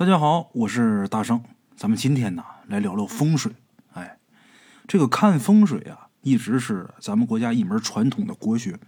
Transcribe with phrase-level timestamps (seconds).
[0.00, 1.42] 大家好，我是大圣，
[1.76, 3.52] 咱们今天呢来聊聊风水。
[3.92, 4.16] 哎，
[4.88, 8.80] 这个看风水啊，一直是咱们国家一门传统的国学。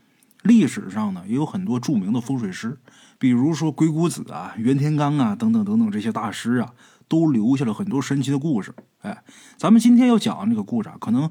[0.43, 2.79] 历史上呢，也有很多著名的风水师，
[3.19, 6.73] 比如说鬼谷子啊、袁天罡啊等等等等这些大师啊，
[7.09, 8.75] 都留下了很多神奇的故事。
[9.03, 9.23] 哎，
[9.59, 11.31] 咱们今天要讲的这个故事啊，可能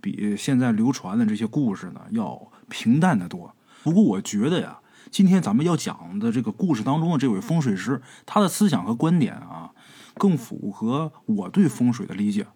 [0.00, 3.54] 比现在流传的这些故事呢要平淡的多。
[3.84, 4.79] 不过我觉得呀。
[5.10, 9.70] 今天咱们要讲的这个故事当中的这位风水师，他的思想和观点啊，
[10.14, 12.46] 更符合我对风水的理解，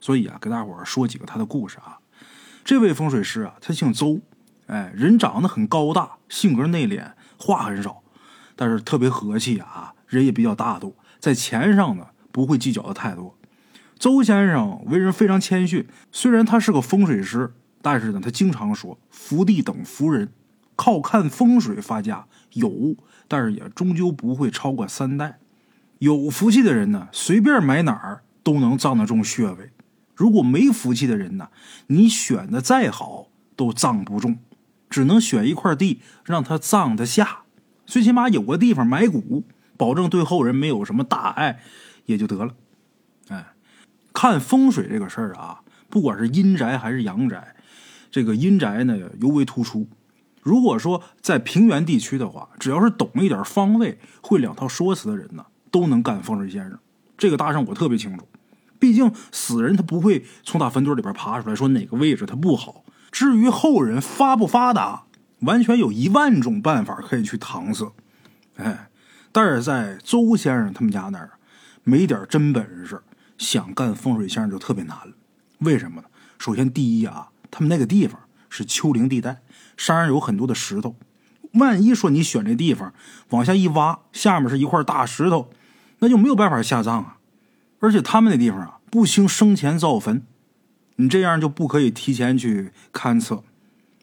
[0.00, 1.98] 所以啊，给大伙儿说几个他的故事啊。
[2.62, 4.20] 这位风水师啊，他姓周，
[4.66, 8.02] 哎，人长得很高大，性格内敛，话很少，
[8.54, 13.34] 但是特别和气啊，人也比较大度，在钱上呢不会计较的太多。
[13.98, 20.30] 周先生为人非常谦逊，虽然他是个风水师，但是呢，他经常说福地等福人。
[20.76, 22.96] 靠看风水发家有，
[23.28, 25.38] 但是也终究不会超过三代。
[25.98, 29.70] 有福气的人呢，随便买哪儿都能葬得中穴位；
[30.14, 31.48] 如果没福气的人呢，
[31.86, 34.38] 你选的再好都葬不中，
[34.90, 37.42] 只能选一块地让他葬得下。
[37.86, 39.44] 最起码有个地方埋骨，
[39.76, 41.60] 保证对后人没有什么大碍，
[42.06, 42.54] 也就得了。
[43.28, 43.54] 哎，
[44.12, 47.54] 看风水这个事儿啊，不管是阴宅还是阳宅，
[48.10, 49.86] 这个阴宅呢尤为突出。
[50.44, 56.78] 如果说在平原地区的话，只要是懂一点方位、会两套说辞的人呢，都能干风水先生。
[57.16, 58.28] 这个大圣我特别清楚，
[58.78, 62.84] 毕竟死人他不会从他坟堆里边爬出来说哪个位置他不好。
[63.10, 65.04] 至于后人发不发达，
[65.40, 67.90] 完全有一万种办法可以去搪塞。
[68.56, 68.90] 哎，
[69.32, 71.30] 但是在周先生他们家那儿，
[71.84, 73.00] 没点真本事，
[73.38, 75.14] 想干风水先生就特别难了。
[75.60, 76.08] 为什么呢？
[76.38, 78.20] 首先第一啊，他们那个地方
[78.50, 79.40] 是丘陵地带。
[79.76, 80.96] 山上有很多的石头，
[81.54, 82.92] 万一说你选这地方
[83.30, 85.50] 往下一挖，下面是一块大石头，
[85.98, 87.18] 那就没有办法下葬啊。
[87.80, 90.22] 而且他们那地方啊，不兴生前造坟，
[90.96, 93.42] 你这样就不可以提前去勘测，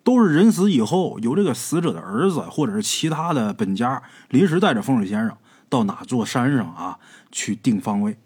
[0.03, 5.35] 都是人死以后，由这个死者的儿子或者是其他的本家临时带着风水先生
[5.67, 6.99] 到哪座山上啊
[7.31, 8.17] 去定方位。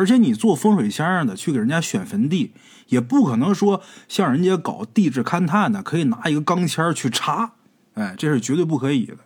[0.00, 2.54] 而且你做风水先生的去给人家选坟地，
[2.88, 7.52] 也不可能说像人家搞地质勘探的，可以拿一个钢钎去插，
[7.92, 9.18] 哎，这是绝对不可以的。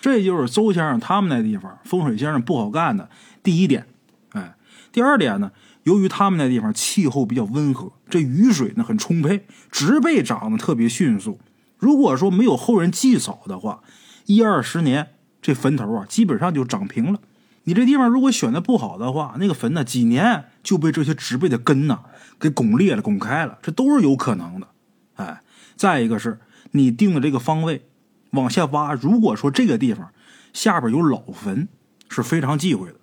[0.00, 3.08] 这就是周先生他们那地方风水先生不好干的
[3.44, 3.86] 第一点。
[4.32, 4.56] 哎，
[4.90, 5.52] 第二点呢，
[5.84, 11.38] 由于他们那地方气候比较温和，这雨水呢很充沛，植被长得特别迅速。
[11.78, 13.80] 如果说没有后人祭扫的话，
[14.26, 17.20] 一二十年这坟头啊基本上就长平了。
[17.64, 22.00] 你这地方如果选的不好的话，那个坟呢，几年就被这些植被的根呢
[22.38, 24.68] 给拱裂了、拱开了，这都是有可能的。
[25.16, 25.40] 哎，
[25.76, 26.40] 再一个是
[26.72, 27.86] 你定的这个方位，
[28.30, 30.10] 往下挖，如果说这个地方
[30.52, 31.68] 下边有老坟，
[32.08, 32.96] 是非常忌讳的。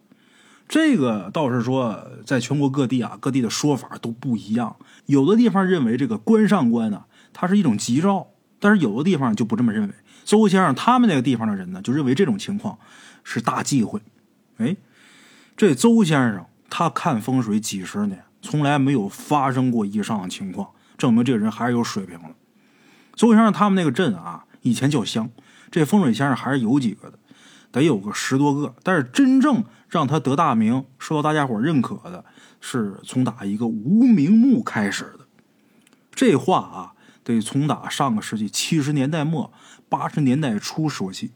[0.67, 4.77] 这个倒是说，在全国各地啊，各地的说法都不一样。
[5.07, 8.27] 有的地方认为这个官上官呢，它是一种吉兆，
[8.59, 9.93] 但是有的地方就不这么认为。
[10.23, 12.77] 周先生他们那个地方的人呢，就认为这种情况
[13.23, 13.99] 是大忌讳。
[14.57, 14.75] 哎，
[15.57, 22.29] 这周先生他看风水几十年，从来没有发生过以上情况，证明这个人还是有水平的。
[23.15, 25.29] 周先生他们那个镇啊，以前叫乡，
[25.69, 27.19] 这风水先生还是有几个的，
[27.71, 28.73] 得有个十多个。
[28.83, 32.23] 但是真正让他得大名、受到大家伙认可的，
[32.59, 35.27] 是从打一个无名墓开始的。
[36.13, 39.51] 这话啊，得从打上个世纪七十年代末、
[39.89, 41.31] 八十年代初说起。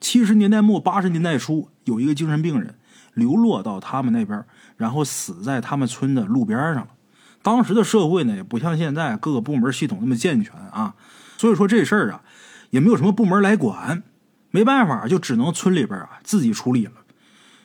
[0.00, 2.74] 七十年代末八十年代初，有一个精神病人
[3.14, 4.44] 流落到他们那边，
[4.76, 6.88] 然后死在他们村的路边上了。
[7.42, 10.94] 当时的社会呢，也不像现在各个部门系统那么健全啊，
[11.36, 12.22] 所以说这事儿啊，
[12.70, 14.02] 也没有什么部门来管，
[14.50, 16.92] 没办法，就只能村里边啊自己处理了。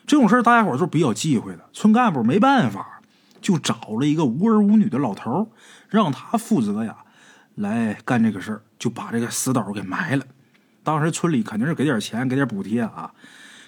[0.07, 3.01] 这种事儿大家伙都是比较忌讳的，村干部没办法，
[3.41, 5.51] 就找了一个无儿无女的老头，
[5.89, 6.97] 让他负责呀
[7.55, 10.25] 来干这个事儿，就把这个死岛给埋了。
[10.85, 13.11] 当时村里肯定是给点钱，给点补贴啊。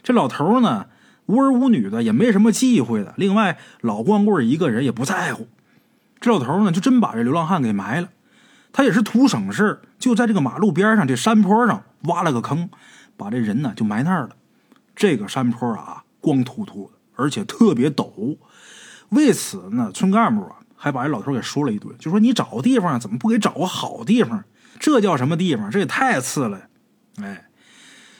[0.03, 0.85] 这老头呢，
[1.25, 3.13] 无儿无女的，也没什么忌讳的。
[3.18, 5.50] 另外，老光棍一个人也不在乎。
[6.21, 8.09] 这老头呢，就真把这流浪汉给埋了。
[8.71, 12.69] 他也是图省事就在这个马路边上这山坡上挖了个坑，
[13.18, 14.30] 把这人呢就埋那儿了。
[14.95, 18.38] 这个山坡啊，光秃秃的，而且特别陡。
[19.09, 24.44] 为此呢，村干部啊还把这老头给说了一顿，就说你找个地方怎么不给找个好地方？
[24.80, 25.71] 这叫什么地方？
[25.71, 26.66] 这也太次了。
[27.21, 27.45] 哎，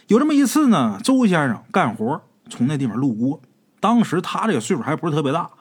[0.08, 3.42] 有这么一次呢，周先生干活从那地方路过，
[3.80, 5.52] 当时他这个岁数还不是特别大，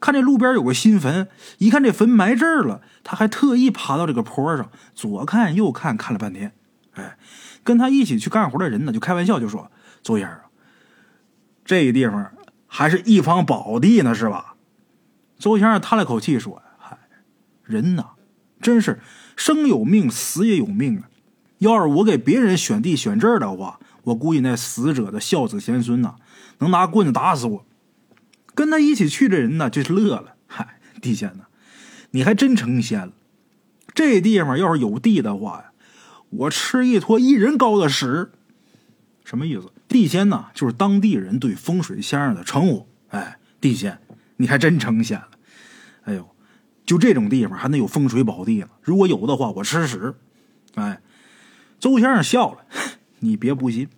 [0.00, 1.28] 看这路边有个新坟，
[1.58, 6.52] 一看这坟埋这儿了，他还特意爬到这个坡上，左看右看，看了半天。
[6.92, 7.16] 哎，
[7.62, 9.70] 跟他一起去干活的人呢，就开玩笑就说
[10.02, 10.38] ：“周先生，
[11.64, 12.32] 这地方
[12.66, 14.54] 还是一方宝地呢，是吧？
[15.38, 16.98] 周先生叹了口气说：“嗨，
[17.64, 18.10] 人呐，
[18.60, 19.00] 真是
[19.36, 21.08] 生有命，死也有命啊！
[21.64, 26.16] 要是我给别人选地选这儿的话，我估计那死者的孝子贤孙呐，
[26.58, 27.66] 能拿棍子打死我。”
[28.54, 30.34] 跟他一起去的人呢，就是乐了。
[30.46, 31.46] 嗨，地仙呐，
[32.10, 33.12] 你还真成仙了。
[33.94, 35.72] 这地方要是有地的话呀，
[36.30, 38.30] 我吃一坨一人高的屎。
[39.24, 39.72] 什么意思？
[39.88, 42.86] 地仙呐，就是当地人对风水先生的称呼。
[43.08, 43.98] 哎，地仙，
[44.36, 45.30] 你还真成仙了。
[46.02, 46.28] 哎呦，
[46.84, 48.68] 就这种地方还能有风水宝地呢？
[48.82, 50.14] 如果有的话，我吃屎。
[50.74, 51.00] 哎，
[51.84, 52.64] 周先生笑了，
[53.20, 53.90] 你别不信，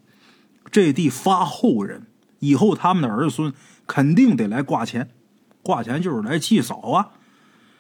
[0.72, 2.08] 这地发后人，
[2.40, 3.54] 以后他们的儿孙。
[3.86, 5.10] 肯定得来挂钱，
[5.62, 7.10] 挂钱就是来祭扫啊！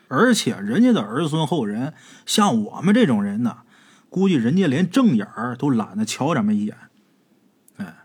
[0.06, 1.94] 而且人家的儿孙后人，
[2.24, 3.62] 像我们这种人呢，
[4.08, 6.76] 估计人家连正眼儿都懒得瞧咱们一眼。
[7.78, 8.04] 哎，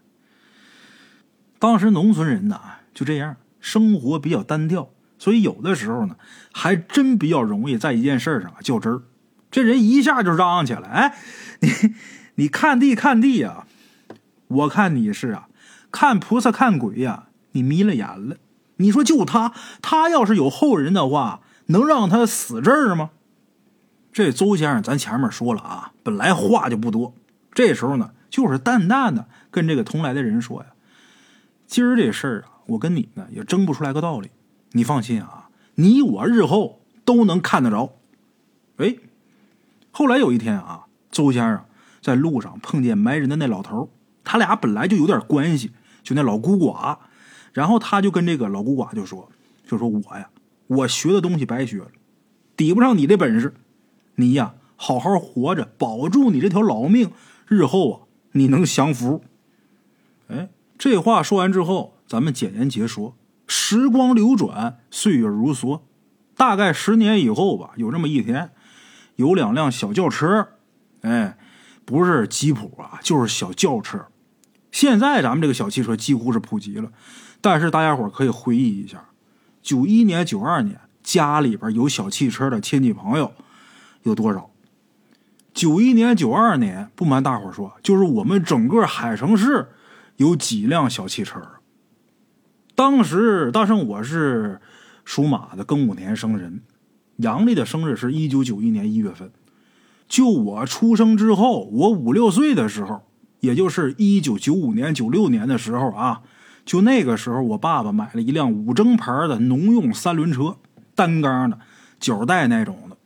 [1.59, 2.59] 当时农村人呢
[2.95, 4.89] 就这样，生活比较单调，
[5.19, 6.15] 所以有的时候呢，
[6.51, 9.03] 还真比较容易在一件事上较真儿。
[9.51, 11.17] 这人一下就嚷起来：“哎，
[11.59, 11.69] 你
[12.35, 13.67] 你看地看地呀！
[14.47, 15.47] 我看你是啊，
[15.91, 18.37] 看菩萨看鬼呀！”你迷了眼了，
[18.77, 23.09] 你说就他，他要是有后人的话，能让他死这儿吗？
[24.13, 27.13] 这周先生，咱前面说了啊，本来话就不多，
[27.53, 30.67] 这时候呢，就是淡淡的跟这个同来的人说呀
[31.67, 34.29] ：“今儿这事儿啊，我跟你呢也争不出来个道理，
[34.71, 37.97] 你放心啊，你我日后都能看得着。”
[38.77, 38.95] 哎，
[39.91, 41.65] 后来有一天啊，周先生
[42.01, 43.91] 在路上碰见埋人的那老头，
[44.23, 45.71] 他俩本来就有点关系，
[46.01, 46.97] 就那老孤寡。
[47.53, 49.29] 然后他就跟这个老孤寡就说
[49.67, 50.29] ：“就说我呀，
[50.67, 51.87] 我学的东西白学了，
[52.55, 53.53] 抵不上你的本事。
[54.15, 57.11] 你呀，好好活着，保住你这条老命，
[57.47, 57.99] 日后啊，
[58.31, 59.21] 你能享福。”
[60.29, 63.15] 哎，这话说完之后，咱们简言结说。
[63.45, 65.81] 时光流转，岁月如梭，
[66.37, 68.51] 大概十年以后吧，有这么一天，
[69.15, 70.47] 有两辆小轿车，
[71.01, 71.37] 哎，
[71.85, 74.07] 不是吉普啊，就是小轿车。
[74.71, 76.91] 现在咱们这个小汽车几乎是普及了。
[77.41, 79.03] 但是大家伙可以回忆一下，
[79.61, 83.33] 九一年、九二年家里边有小汽车的亲戚朋友
[84.03, 84.51] 有多少？
[85.53, 89.67] 九一年、九二年，不瞒大伙说，就是我们整个海城市
[90.15, 91.41] 有几辆小汽车。
[92.75, 94.61] 当时大圣我是
[95.03, 96.61] 属马的，庚午年生人，
[97.21, 99.31] 阳历的生日是一九九一年一月份。
[100.07, 103.01] 就我出生之后，我五六岁的时候，
[103.39, 106.21] 也就是一九九五年、九六年的时候啊。
[106.63, 110.57] 就那个时候，我爸爸买了一辆五征牌的农用三轮车，
[110.93, 111.57] 单缸的，
[111.99, 112.97] 脚带那种的。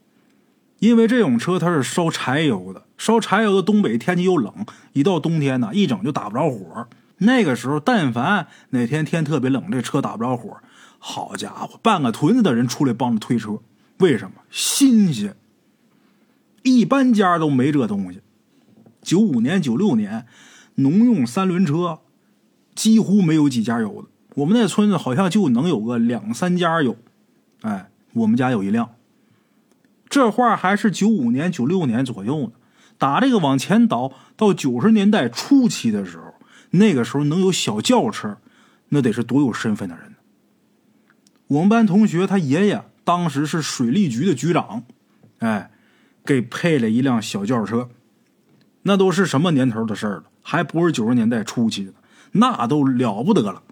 [0.80, 6.88] 因为这种车它是烧柴油的，烧柴油的东北天气又冷，一到冬天呢，一整就打不着火。
[7.20, 10.58] 那个时候，但凡哪天天特别冷，这车打不着火，
[11.00, 13.60] 好家伙，半个屯子的人出来帮着推车。
[13.98, 14.36] 为什么？
[14.50, 15.36] 新鲜。
[16.64, 18.22] 一般家都没这东西。
[19.02, 20.26] 九五年、九六年，
[20.76, 22.00] 农用三轮车。
[22.74, 26.98] 几乎没有几家有的，我们那村子好像就能有个两三家有。
[27.62, 28.96] 哎，我们家有一辆。
[30.10, 32.52] 这话还是九五年、九六年左右呢。
[32.98, 36.34] 打这个往前倒到九十年代初期的时候，
[36.72, 38.38] 那个时候能有小轿车，
[38.90, 40.16] 那得是多有身份的人。
[41.48, 44.84] 我们班同学他爷爷当时是水利局的局长，
[45.40, 45.72] 哎，
[46.26, 47.90] 给配了一辆小轿车。
[48.82, 50.24] 那都是什么年头的事儿了？
[50.42, 51.94] 还不是九十年代初期的。
[52.34, 53.64] 那都了不得了，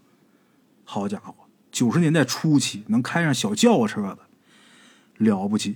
[0.86, 1.36] 好家伙，
[1.72, 4.20] 九十年代初期能开上小轿车的，
[5.18, 5.76] 了不起。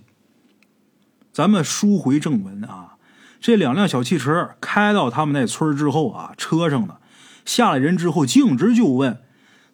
[1.34, 2.96] 咱们书回正文啊，
[3.42, 6.98] 这两辆小汽车开到他们那村之后啊，车上呢
[7.44, 9.20] 下来人之后，径直就问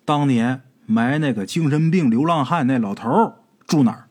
[0.04, 3.36] 当年埋那个精神病流浪汉那老头
[3.68, 4.08] 住哪儿。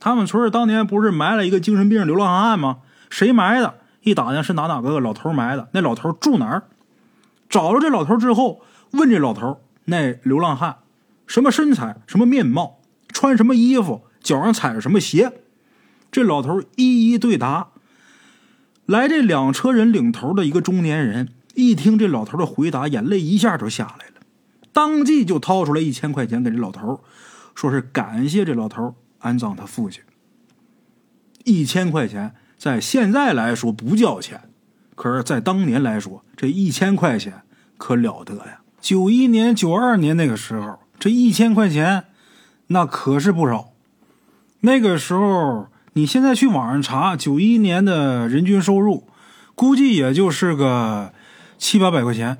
[0.00, 2.78] 他们村儿当年不是埋了一个精神病流浪汉吗？
[3.10, 3.74] 谁埋的？
[4.02, 6.64] 一打听是哪哪个老头埋的，那老头住哪儿？
[7.48, 8.62] 找着这老头之后，
[8.92, 10.76] 问这老头：“那流浪汉
[11.26, 12.78] 什么身材、什么面貌、
[13.08, 15.32] 穿什么衣服、脚上踩着什么鞋？”
[16.12, 17.68] 这老头一一对答。
[18.86, 24.22] 来这两车人领头的一个中年人，一听这老头的回答，眼泪一下就下来了，
[24.72, 27.02] 当即就掏出来一千块钱给这老头，
[27.58, 30.00] 说是感谢这老头安葬他父亲。
[31.42, 34.42] 一千块钱在现在来说不叫钱。
[34.94, 37.42] 可是，在当年来说，这一千块钱
[37.76, 38.60] 可了得呀！
[38.80, 42.04] 九一年、九二年那个时候，这一千块钱
[42.68, 43.70] 那可是不少。
[44.60, 49.08] 那个时候，你现在去网上查，九一年的人均收入，
[49.56, 51.12] 估计也就是个
[51.58, 52.38] 七八百块钱。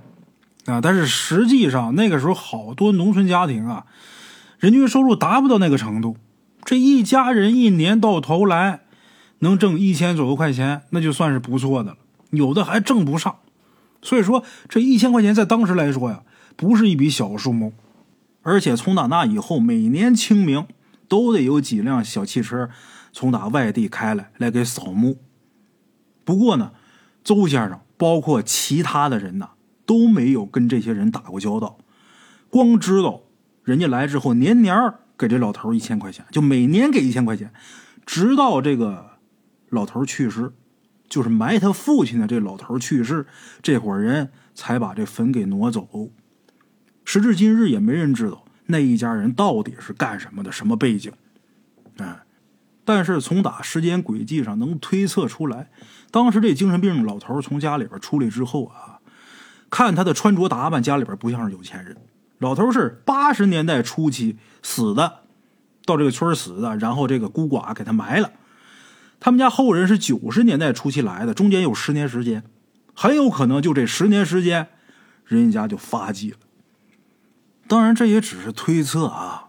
[0.67, 0.81] 啊。
[0.81, 3.85] 但是实际上那个时候好多农村家庭啊，
[4.59, 6.17] 人均收入达不到那个程度，
[6.65, 8.81] 这一家人一年到头来
[9.39, 11.97] 能挣一千左右块钱，那就算是不错的了。
[12.31, 13.37] 有的还挣不上，
[14.03, 16.23] 所以说这一千块钱在当时来说呀，
[16.57, 17.73] 不是一笔小数目。
[18.43, 20.67] 而且从打那以后，每年清明
[21.07, 22.71] 都得有几辆小汽车
[23.13, 25.19] 从打外地开来，来给扫墓。
[26.25, 26.73] 不过呢，
[27.23, 29.51] 邹先生包括其他的人呐，
[29.87, 31.79] 都没有跟这些人打过交道，
[32.51, 33.21] 光知道
[33.69, 34.75] 人家来之后年年
[35.19, 37.53] 给这老头一千块钱，就每年给一千块钱，
[38.07, 39.19] 直到这个
[39.69, 40.53] 老头去世。
[41.09, 43.27] 就是埋他父亲的这老头去世，
[43.63, 46.11] 这伙人才把这坟给挪走。
[47.07, 51.11] 时至今日，也没人知道那一家人到底是干什么的，什么背景。
[51.97, 52.25] 哎，
[52.85, 55.71] 但是从打时间轨迹上能推测出来，
[56.11, 59.01] 当时这精神病老头从家里边出来之后啊，
[59.71, 61.97] 看他的穿着打扮，家里边不像是有钱人。
[62.39, 65.21] 老头是八十年代初期死的，
[65.85, 68.33] 到这个村死的，然后这个孤寡给他埋了。
[69.21, 72.45] 他们家后人是九十年代初期来的，中间有十年时间，
[72.95, 74.69] 很有可能就这十年时间，
[75.25, 76.37] 人家就发迹了。
[77.67, 79.49] 当然，这也只是推测啊。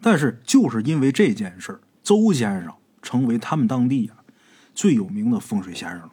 [0.00, 4.22] 但是，就是因为这件事邹先生成为他们当地啊
[4.72, 6.10] 最有名的风水先生了。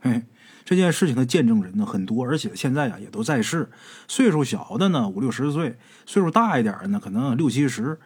[0.00, 0.22] 嘿，
[0.64, 3.70] 这件事情的见证人呢很多，而且现在啊也都在世。
[4.08, 8.00] 岁数小的呢五六十岁，岁数大一点的呢可能六七十，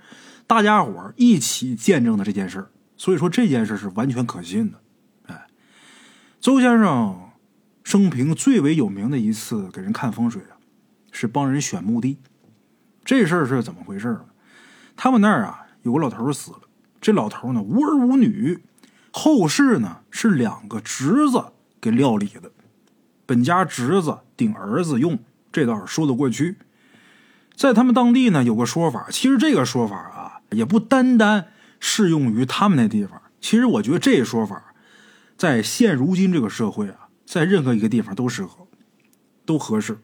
[0.46, 4.80] 大家伙一起见证的这件事所以说这件事是完全可信的，
[5.26, 5.46] 哎，
[6.40, 7.30] 周先生
[7.82, 10.58] 生平最为有名的一次给人看风水啊，
[11.12, 12.18] 是帮人选墓地。
[13.04, 14.20] 这事儿是怎么回事？
[14.96, 16.60] 他们那儿啊有个老头死了，
[17.00, 18.64] 这老头呢无儿无女，
[19.12, 21.52] 后世呢是两个侄子
[21.84, 22.50] 给料理的，
[23.26, 25.18] 本家侄子顶儿子用，
[25.52, 26.56] 这倒是说得过去。
[27.54, 31.48] 在他们当地呢有个说法，其实这个说法啊也不单单。
[31.86, 34.72] 适用于他们那地方，其实我觉得这说法，
[35.36, 38.66] 在现如今这个社会啊，在任何一个地方都适合，
[39.44, 39.98] 都合适。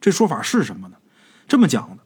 [0.00, 0.98] 这说法是什么呢？
[1.48, 2.04] 这么讲的：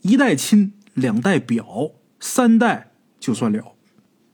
[0.00, 2.90] 一代亲，两代表，三代
[3.20, 3.76] 就算了。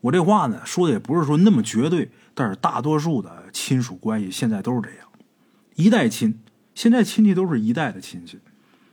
[0.01, 5.09] 我这话呢说的也不是说那么绝对，但是大多数的亲属关系现在都是这样。
[5.77, 6.41] 一代亲，
[6.75, 8.39] 现在亲戚都是一代的亲戚。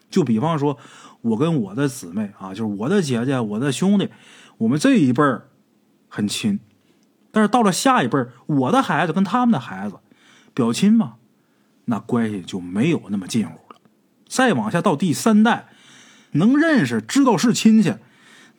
[0.10, 0.77] 就比方说，
[1.20, 4.10] 我跟我的姊妹啊，就是我的姐姐、我的兄弟。
[4.60, 5.50] 我们这一辈儿
[6.08, 6.62] 很亲，
[7.29, 9.98] 但是到了下一辈儿，我的孩子跟他们的孩子，
[10.53, 11.15] 表亲嘛，
[11.86, 13.82] 那关系就没有那么近乎了。
[14.25, 15.67] 再往下到第三代，
[16.32, 17.96] 能认识、知道是亲戚，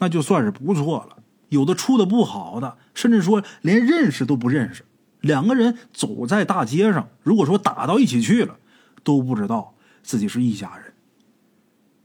[0.00, 1.22] 那就算是不错了。
[1.48, 4.84] 有的处的不好的，甚至说连认识都不认识。
[5.24, 8.58] 两个人走在大街上，如果说打到一起去了，
[9.02, 10.92] 都不知道自己是一家人。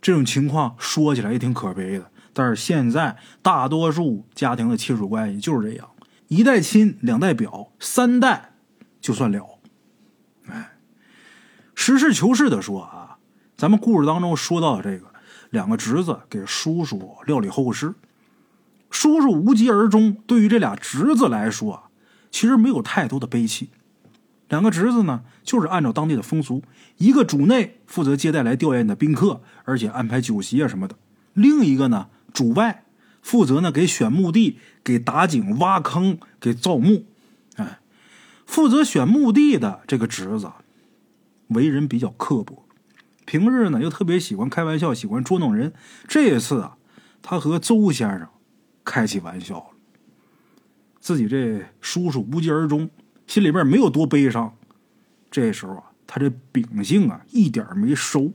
[0.01, 2.09] 这种情况说起来也挺可悲的。
[2.31, 5.89] 但是现在大多数家庭的亲属关系就是这样，
[6.29, 8.53] 一代亲，两代表，三代
[9.01, 9.59] 就算了。
[10.47, 10.77] 哎，
[11.75, 13.17] 实事求是的说啊，
[13.57, 15.07] 咱们故事当中说到的这个
[15.49, 17.93] 两个侄子给叔叔料理后事，
[18.89, 20.15] 叔叔无疾而终。
[20.25, 21.83] 对于这俩侄子来说啊，
[22.31, 23.69] 其实没有太多的悲戚。
[24.47, 26.63] 两个侄子呢，就是按照当地的风俗，
[26.97, 30.95] 一个主内负责接待来吊唁的宾客，而且安排酒席啊什么的；
[31.33, 32.07] 另一个呢。
[32.31, 32.85] 主外
[33.23, 37.05] 负责呢，给选墓地、给打井、挖坑、给造墓。
[37.55, 37.79] 哎，
[38.45, 40.51] 负责选墓地的这个侄子，
[41.47, 42.65] 为人比较刻薄，
[43.25, 45.73] 平日呢又特别喜欢开玩笑，喜欢捉弄人。
[46.07, 46.77] 这一次啊，
[47.23, 48.27] 他和邹先生
[48.85, 49.65] 开起玩笑了。
[51.09, 52.87] 自己这叔叔无疾而终，
[53.25, 54.53] 心里边没有多悲伤。
[55.31, 58.31] 这时候啊，他这秉性啊一点没收。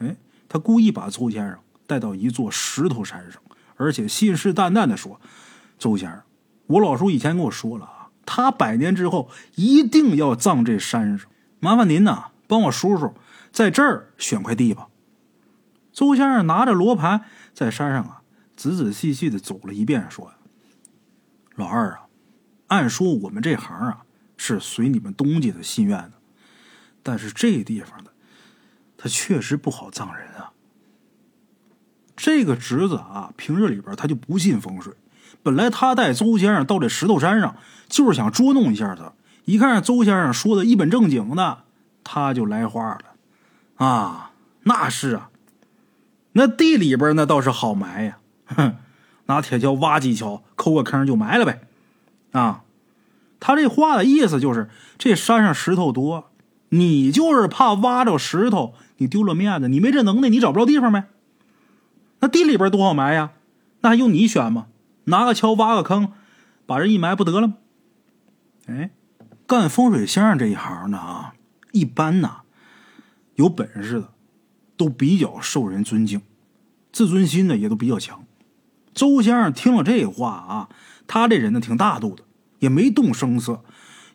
[0.00, 0.14] 哎，
[0.50, 1.58] 他故意把邹先生。
[1.86, 3.40] 带到一座石头山上，
[3.76, 5.18] 而且信誓旦旦的说
[5.80, 6.20] ：“邹先生，
[6.66, 11.30] 我老叔以前跟我说了啊，他百年之后一定要葬这山上。
[11.60, 13.14] 麻烦您呐，帮我叔叔
[13.50, 14.88] 在这儿选块地吧。”
[15.94, 17.22] 邹先生拿着罗盘
[17.54, 18.20] 在山上啊，
[18.54, 20.30] 仔仔细细的走了一遍，说
[21.58, 22.06] ：“老二啊，
[22.68, 24.02] 按说我们这行啊
[24.36, 26.12] 是随你们东家的心愿的，
[27.02, 28.12] 但是这地方的，
[28.96, 30.52] 他确实不好葬人啊。”
[32.16, 34.92] 这个侄子啊，平日里边他就不信风水。
[35.42, 37.56] 本来他带邹先生到这石头山上，
[37.88, 39.12] 就是想捉弄一下他。
[39.44, 41.64] 一看邹先生说的一本正经的，
[42.04, 43.84] 他就来话了。
[43.84, 44.30] 啊，
[44.62, 45.30] 那是啊，
[46.32, 48.76] 那地里边那倒是好埋呀，哼，
[49.28, 51.60] 拿铁锹挖几锹，抠个坑就埋了呗。
[52.32, 52.64] 啊，
[53.40, 54.68] 他这话的意思就是，
[54.98, 56.30] 这山上石头多，
[56.70, 61.04] 你就是怕挖着石头你丢了面子，你没这能耐，你找不着地方呗。
[62.20, 63.30] 那地里边多好埋呀，
[63.80, 64.66] 那还用你选吗？
[65.04, 66.12] 拿个锹挖个坑，
[66.66, 67.54] 把人一埋不得了吗？
[68.66, 68.90] 哎，
[69.46, 71.34] 干风水先生这一行呢啊，
[71.72, 72.40] 一般呐，
[73.36, 74.08] 有本事的
[74.76, 76.20] 都比较受人尊敬，
[76.92, 78.24] 自尊心呢也都比较强。
[78.98, 80.68] 周先生听了这话啊，
[81.06, 82.24] 他这人呢挺大度的，
[82.58, 83.62] 也没动声色，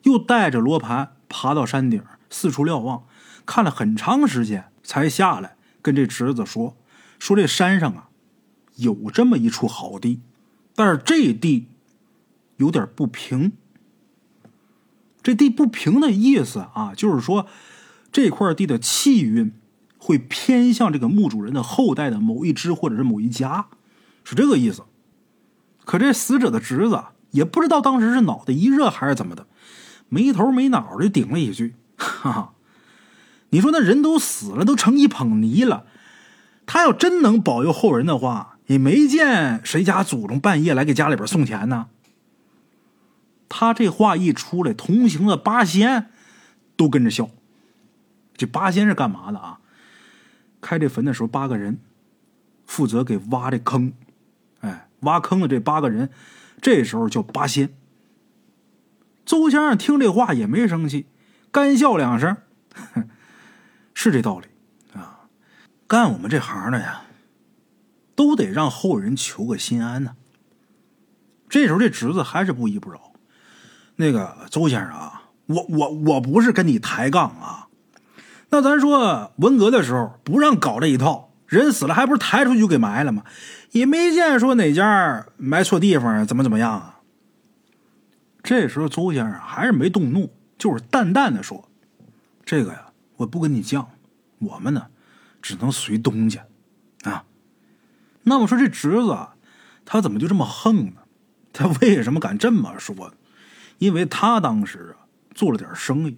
[0.01, 3.05] 又带着罗盘爬到山顶，四处瞭望，
[3.45, 6.75] 看了很长时间，才下来跟这侄子说
[7.17, 8.09] ：“说这山上啊，
[8.75, 10.19] 有这么一处好地，
[10.75, 11.69] 但是这地
[12.57, 13.53] 有点不平。
[15.21, 17.47] 这地不平的意思啊，就是说
[18.11, 19.53] 这块地的气运
[19.97, 23.67] 会偏向这个墓主人的后代的某一支或者是某一家。”
[24.23, 24.83] 是这个意思，
[25.85, 29.47] 可这死者的侄子也不知道当时是脑袋一热还是怎么的，
[30.09, 32.53] 没头没脑的顶了一句：“哈哈，
[33.49, 35.85] 你说那人都死了，都成一捧泥了，
[36.65, 41.87] 他要真能保佑后人的话，也没见谁家祖宗半夜来给家里边送钱呢。”
[43.49, 46.09] 他这话一出来，同行的八仙
[46.75, 47.29] 都跟着笑。
[48.35, 49.59] 这八仙是干嘛的啊？
[50.59, 51.79] 开这坟的时候，八个人
[52.65, 53.93] 负责给挖这坑。
[55.03, 56.10] 挖坑的这八个人，
[56.62, 57.75] 这时候叫八仙。
[59.25, 61.07] 周先生听这话也没生气，
[61.51, 62.36] 干笑两声，
[63.93, 64.48] 是这道理
[65.00, 65.29] 啊。
[65.88, 67.03] 干我们这行的呀，
[68.15, 70.15] 都得让后人求个心安呢。
[71.48, 73.13] 这时候这侄子还是不依不饶。
[73.95, 77.67] 那个周先生啊，我我我不是跟你抬杠啊。
[78.50, 83.24] 那咱说文革的时候不让搞这一套，人死了还不是抬出去就给埋了吗？
[83.73, 87.01] 也没见说哪家埋错地方啊，怎么怎么样啊？
[88.43, 91.67] 这时候周先生还是没动怒，就是淡淡的说
[92.45, 93.85] ：“这个呀，我不跟你犟，
[94.37, 94.87] 我们呢，
[95.41, 96.45] 只能随东家
[97.03, 97.25] 啊。”
[98.23, 99.17] 那么说这侄子
[99.85, 101.01] 他怎么就这么横呢？
[101.51, 103.13] 他为什么敢这么说？
[103.79, 106.17] 因为他当时啊做了点生意，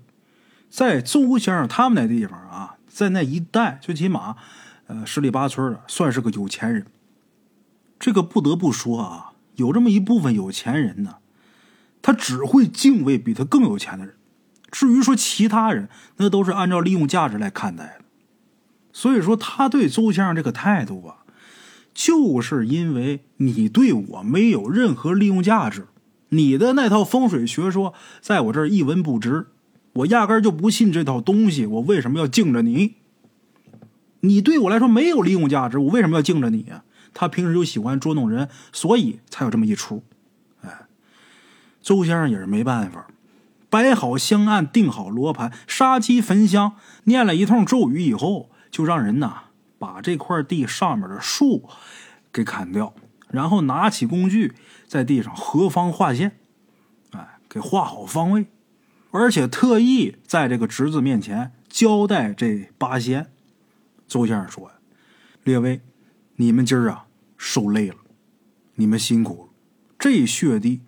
[0.69, 4.35] 在周先生他们那地方啊，在那一带，最起码
[4.87, 6.85] 呃十里八村的，算是个有钱人。
[7.99, 11.15] 这个不得不说啊，有这么一部分有钱人呢，
[12.01, 14.15] 他只会敬畏比他更有钱的人。
[14.71, 18.05] 至于说其他人，那都是按照利用价值来看待的。
[18.91, 21.23] 所以说，他对周先生这个态度啊，
[21.93, 25.87] 就是因为你对我没有任何利用价值，
[26.29, 29.47] 你的那套风水学说在我这儿一文不值，
[29.93, 31.65] 我压根就不信这套东西。
[31.65, 32.95] 我为什么要敬着你？
[34.21, 36.84] 你对我来说没有利用价值，我为什么要敬着你呀？
[37.15, 40.03] 他平时就喜欢捉弄人，所以才有这么一出。
[40.61, 40.85] 哎，
[41.81, 43.07] 周先生也是没办法，
[43.69, 46.75] 摆好香案，定好罗盘，杀鸡焚香，
[47.05, 49.43] 念了一通咒语以后，就让人呐
[49.79, 51.69] 把这块地上面的树
[52.33, 52.93] 给砍掉，
[53.29, 54.53] 然后拿起工具
[54.85, 56.37] 在地上合方画线，
[57.11, 58.47] 哎，给画好方位，
[59.11, 63.31] 而且特意在这个侄子面前交代这八仙。
[64.07, 64.69] 周先生说
[65.43, 65.81] ：“列位，
[66.35, 67.04] 你们今儿啊。”
[67.37, 67.95] 受累了，
[68.75, 69.49] 你们辛苦了。
[69.97, 70.81] 这穴地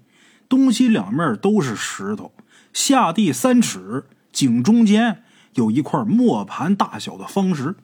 [0.47, 2.33] 东西两面都是石头，
[2.73, 7.75] 下地三尺，井中间有一块磨盘大小的方石。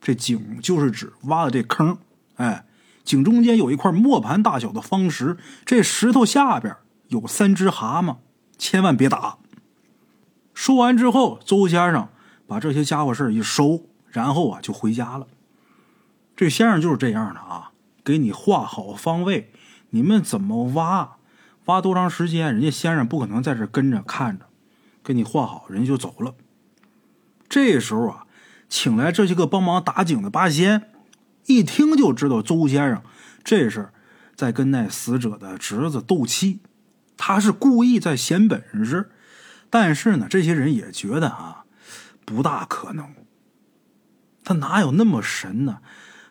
[0.00, 1.98] 这井就是指挖的这坑。
[2.36, 2.66] 哎，
[3.02, 6.76] 井中间有一块磨盘大小的方石，这石头下边
[7.08, 8.18] 有三只蛤蟆，
[8.56, 9.38] 千万别打。
[10.54, 12.08] 说完之后，周先生
[12.46, 15.26] 把这些家伙事一收，然后啊就回家了。
[16.36, 17.72] 这先生就是这样的啊。
[18.08, 19.52] 给你画好方位，
[19.90, 21.18] 你们怎么挖，
[21.66, 22.54] 挖多长时间？
[22.54, 24.46] 人家先生不可能在这跟着看着，
[25.04, 26.34] 给你画好，人家就走了。
[27.50, 28.24] 这时候啊，
[28.66, 30.88] 请来这些个帮忙打井的八仙，
[31.44, 33.02] 一听就知道周先生
[33.44, 33.90] 这是
[34.34, 36.60] 在跟那死者的侄子斗气，
[37.18, 39.10] 他是故意在显本事。
[39.68, 41.64] 但是呢，这些人也觉得啊，
[42.24, 43.14] 不大可能，
[44.42, 45.80] 他哪有那么神呢？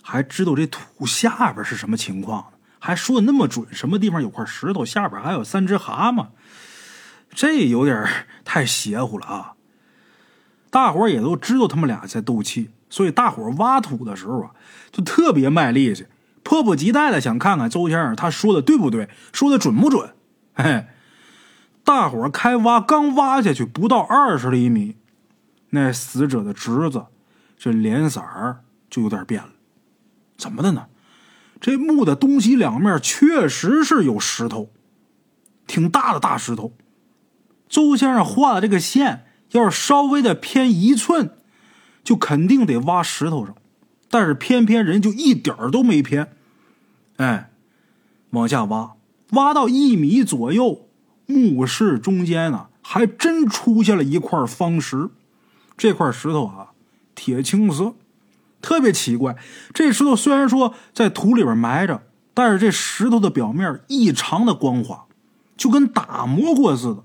[0.10, 6.28] 还知道这土下边是什么情况还说的那么准，什么地方有块石头，下边还有三只蛤蟆，
[7.32, 8.08] 这有点
[8.46, 9.54] 太邪乎了啊！
[10.70, 14.52] 大伙也都知道他们俩在斗气，所以大伙挖土的时候啊，
[14.94, 16.06] 就特别卖力气，
[16.42, 20.16] 迫不及待的想看看周先生他说的对不对，说的准不准。
[20.54, 20.86] 嘿，
[21.84, 24.96] 大伙开挖刚挖下去不到二十厘米，
[25.72, 27.08] 那死者的侄子
[27.58, 29.50] 这脸色儿就有点变了。
[30.38, 30.88] 怎么的呢？
[31.60, 34.70] 这墓的东西两面确实是有石头，
[35.66, 36.74] 挺大的大石头。
[37.68, 41.32] 周先生画的这个线，要是稍微的偏一寸，
[42.04, 43.56] 就肯定得挖石头上，
[44.10, 46.32] 但是偏偏人就一点儿都没偏，
[47.18, 47.50] 哎，
[48.30, 48.94] 往下挖，
[49.32, 50.88] 挖到一米左右，
[51.26, 55.10] 墓室中间呢，还真出现了一块方石。
[55.76, 56.72] 这块石头啊，
[57.16, 57.96] 铁青色，
[58.62, 59.36] 特别奇怪。
[59.74, 65.06] 这石头虽然说在土里边埋着，但是这石头的表面异常的光滑，
[65.56, 67.04] 就跟打磨过似的。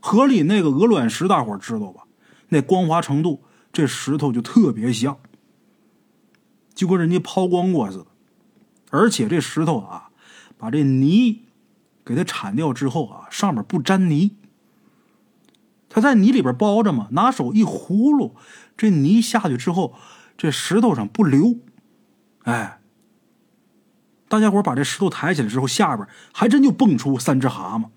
[0.00, 2.02] 河里那个鹅卵石，大伙知道吧？
[2.48, 3.42] 那光滑程度，
[3.72, 5.18] 这石头就特别像，
[6.74, 8.06] 就跟人家抛光过似的。
[8.90, 10.08] 而且这石头啊，
[10.56, 11.42] 把这泥
[12.04, 14.36] 给它铲掉之后啊，上面不沾泥。
[15.88, 18.34] 它在泥里边包着嘛，拿手一葫芦，
[18.76, 19.94] 这泥下去之后，
[20.40, 21.58] 这石头上不流。
[22.44, 22.80] 哎，
[24.26, 27.90] 大家伙把这石头抬起来之后，下边还真就蹦出三只蛤蟆。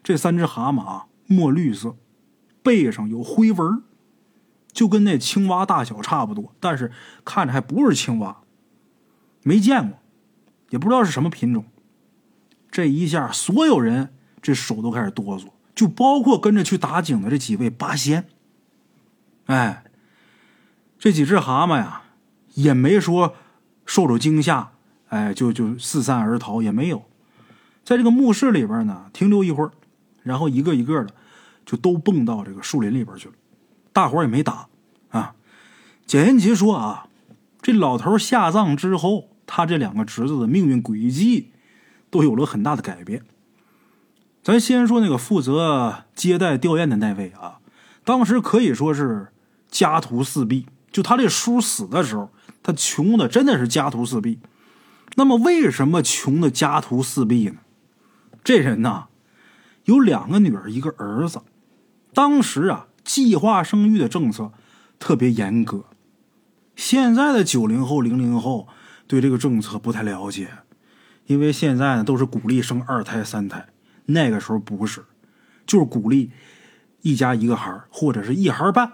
[0.00, 1.96] 这三只蛤蟆啊，墨绿色，
[2.62, 3.82] 背上有灰纹。
[4.72, 6.92] 就跟那青蛙大小差不多，但是
[7.24, 8.42] 看着还不是青蛙，
[9.42, 9.98] 没见过，
[10.68, 11.64] 也不知道是什么品种。
[12.70, 18.28] 这一下，所有人这手都开始哆嗦，就包括跟着去打井的这几位八仙。
[19.46, 19.82] 哎，
[21.00, 22.02] 这几只蛤蟆呀，
[22.52, 23.34] 也没说
[23.86, 24.72] 受着惊吓，
[25.08, 27.06] 哎，就就四散而逃也没有，
[27.82, 29.72] 在这个墓室里边呢停留一会儿，
[30.22, 31.14] 然后一个一个的
[31.64, 33.34] 就都蹦到这个树林里边去了。
[33.94, 34.68] 大伙也没打，
[35.08, 35.34] 啊，
[36.04, 37.08] 简言杰说啊，
[37.62, 41.50] 这老头下葬之后，他这两个侄子的命运轨迹
[42.10, 43.22] 都有了很大的改变。
[44.42, 47.60] 咱先说那个负责接待吊唁的那位啊，
[48.04, 49.28] 当时可以说是
[49.70, 50.66] 家徒四壁。
[50.90, 52.30] 就他这叔死的时候，
[52.62, 54.38] 他穷的真的是家徒四壁。
[55.16, 57.56] 那么为什么穷的家徒四壁呢？
[58.44, 59.06] 这人呐，
[59.84, 61.40] 有两个女儿，一个儿子。
[62.14, 62.86] 当时啊。
[63.02, 64.52] 计划生育的政策
[64.98, 65.86] 特别严格，
[66.76, 68.68] 现在的九零后、零零后
[69.08, 70.48] 对这个政策不太了解，
[71.26, 73.66] 因为现在呢都是鼓励生二胎、三胎，
[74.04, 75.06] 那个时候不是，
[75.66, 76.30] 就是鼓励
[77.00, 78.92] 一家一个孩或者是一孩半，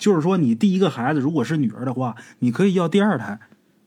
[0.00, 3.38] 就是说你第一个孩子如果是女儿的话，你可以要第二胎，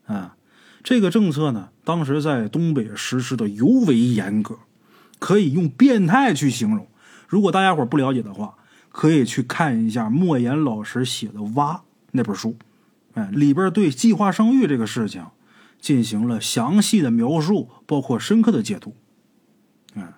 [0.06, 0.38] 啊，
[0.82, 4.60] 这个政策呢当时在东北实施的尤为严格，
[5.20, 6.88] 可以用变态去形容。
[7.28, 8.56] 如果大家伙不了解的话。
[8.96, 11.78] 可以去看一下莫言老师写的《蛙》
[12.12, 12.56] 那本书，
[13.16, 15.26] 哎，里边对计划生育这个事情
[15.82, 18.96] 进行了详细的描述，包括深刻的解读。
[19.96, 20.14] 嗯，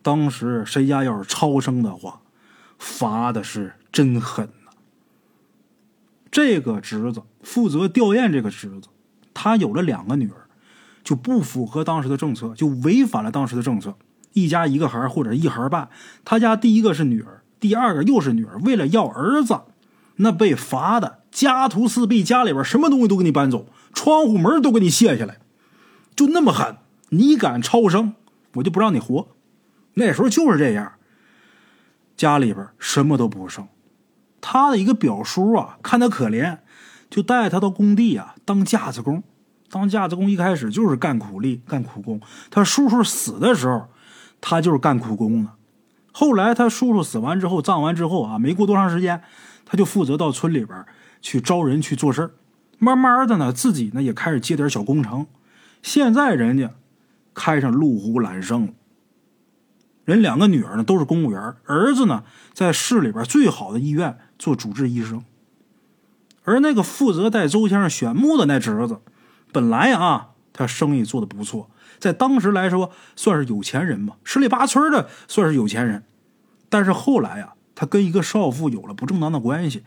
[0.00, 2.22] 当时谁家要是超生的话，
[2.78, 4.48] 罚的是真狠。
[6.32, 8.88] 这个侄子负责吊唁，这个侄子
[9.32, 10.48] 他有了两个女儿，
[11.04, 13.94] 就不符合当时的政策，就违反了当时的政策，
[14.32, 15.88] 一家一个孩或者一孩半。
[16.24, 17.42] 他家第一个是女儿。
[17.60, 19.60] 第二个又是女儿，为了要儿子，
[20.16, 25.38] 那被罚的家徒四壁，家里边什么东西都给你搬走，窗户门都给你卸下来，
[26.16, 26.78] 就那么狠！
[27.10, 28.14] 你敢超生，
[28.54, 29.28] 我就不让你活。
[29.94, 30.94] 那时候就是这样，
[32.16, 33.68] 家里边什么都不剩。
[34.42, 36.58] 他的一个表叔啊，看他可怜，
[37.08, 39.22] 就带他到工地啊当架子工。
[39.70, 42.20] 当架子工一开始就是干苦力、干苦工。
[42.50, 43.86] 他叔叔死的时候，
[44.42, 45.50] 他就是干苦工的。
[46.12, 49.22] 后来他叔叔死完之后，葬完之后啊，没过多长时间，
[49.64, 50.84] 他就负责到村里边
[51.22, 52.34] 去招人去做事
[52.78, 55.26] 慢慢的呢，自己呢也开始接点小工程。
[55.80, 56.72] 现在人家
[57.32, 58.72] 开上路虎揽胜了。
[60.04, 65.22] 人两个女儿呢都是公务员，儿子呢在市里边最好的医院做主治医生。
[66.42, 68.98] 而那个负责带周先生选墓的那侄子，
[69.52, 71.70] 本来啊他生意做的不错。
[72.00, 76.02] 在当时来说，算是有钱人吧，十里八村的算是有钱人。
[76.68, 79.84] 但是后来啊，他跟一个少妇有了不正当的关系，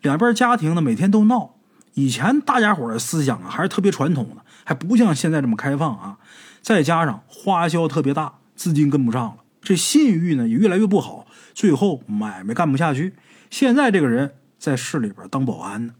[0.00, 1.56] 两边家庭呢每天都闹。
[1.92, 6.16] 以前大家伙的思想啊还是特别传统的，还不像现在这么开放啊。
[6.62, 11.26] 再加上花销特别大，资金跟不上了，这信誉呢也越来越不好，
[11.58, 13.14] 最后买卖干不下去。
[13.50, 15.94] 现在这个人在市里边当保安呢。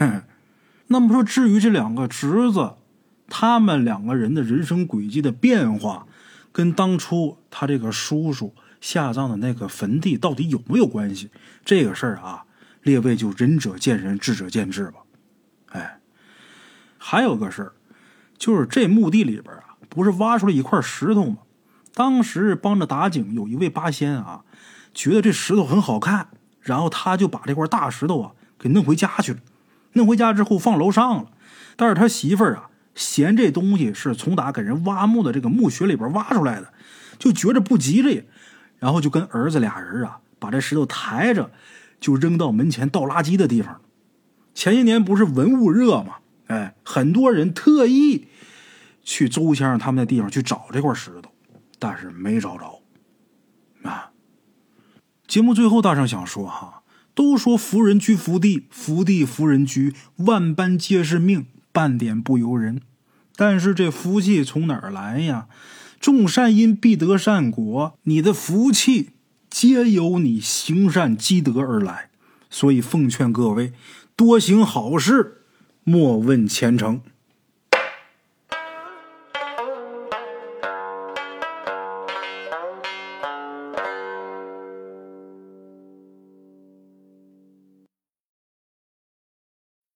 [0.88, 2.74] 那么说，至于这两个侄子。
[3.26, 6.06] 他们两个人的人生轨迹的变化，
[6.52, 11.30] 跟当初他这个叔叔下葬的那个坟地到底有没有关系？
[11.64, 12.44] 这个事儿啊，
[12.82, 14.98] 列位就仁者见仁，智者见智吧。
[15.70, 16.00] 哎，
[16.98, 17.72] 还有个事儿，
[18.36, 21.38] 就是这墓地里边啊，不是挖出来一块石头吗？
[21.94, 24.42] 当时帮着打井有一位八仙啊，
[24.92, 26.28] 觉得这石头很好看，
[26.60, 29.38] 然后他就把这块大石头啊给弄回家去了。
[29.92, 31.30] 弄回家之后放楼上了，
[31.76, 32.70] 但是他媳妇儿啊。
[32.94, 36.72] 嫌这东西是从打给人挖墓的这个墓穴里边挖出来的，
[37.18, 38.22] 就觉着不吉利，
[38.78, 41.50] 然后就跟儿子俩人啊，把这石头抬着，
[41.98, 43.80] 就扔到门前倒垃圾的地方。
[44.54, 46.18] 前些年不是文物热吗？
[46.46, 48.28] 哎，很多人特意
[49.02, 51.32] 去周先生他们的地方去找这块石头，
[51.84, 52.80] 但是没找着。
[53.82, 54.12] 啊，
[55.26, 56.82] 节目最后，大圣想说哈，
[57.14, 62.80] 都说福人居福地，福地福人居，万般皆是命，半点不由人。
[63.36, 65.48] 但是这福气从哪儿来呀？
[66.00, 69.10] 种善因必得善果，你的福气
[69.50, 72.08] 皆由你行善积德而来。
[72.48, 73.74] 所以奉劝各位，
[74.16, 75.42] 多行好事，
[75.82, 77.02] 莫问前程。